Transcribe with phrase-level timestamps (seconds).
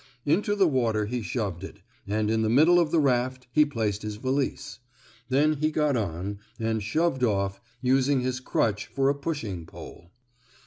[0.25, 4.01] Into the water he shoved it, and in the middle of the raft he placed
[4.01, 4.79] his valise.
[5.29, 10.09] Then he got on, and shoved off, using his crutch for a pushing pole.